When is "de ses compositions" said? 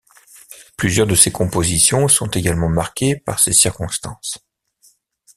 1.05-2.07